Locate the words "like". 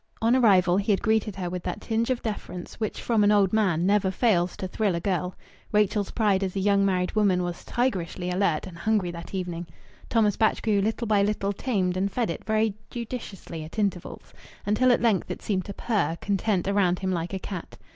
17.11-17.35